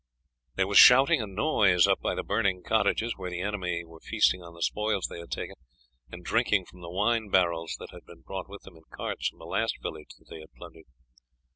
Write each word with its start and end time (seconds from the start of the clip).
There 0.55 0.65
was 0.65 0.79
shouting 0.79 1.21
and 1.21 1.35
noise 1.35 1.85
up 1.85 1.99
by 2.01 2.15
the 2.15 2.23
burning 2.23 2.63
cottages, 2.63 3.13
where 3.17 3.29
the 3.29 3.41
enemy 3.41 3.85
were 3.85 3.99
feasting 3.99 4.41
on 4.41 4.55
the 4.55 4.63
spoils 4.63 5.05
they 5.05 5.19
had 5.19 5.29
taken, 5.29 5.53
and 6.11 6.25
drinking 6.25 6.65
from 6.65 6.81
the 6.81 6.89
wine 6.89 7.29
barrels 7.29 7.75
that 7.77 7.91
had 7.91 8.05
been 8.07 8.21
brought 8.21 8.49
with 8.49 8.63
them 8.63 8.77
in 8.77 8.83
carts 8.91 9.27
from 9.27 9.37
the 9.37 9.45
last 9.45 9.75
village 9.79 10.09
that 10.17 10.25
they 10.27 10.39
had 10.39 10.51
plundered. 10.57 10.85